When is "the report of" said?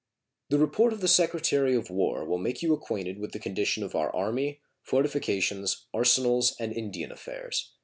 0.49-1.01